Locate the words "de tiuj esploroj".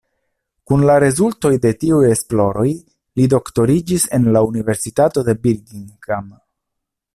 1.65-2.65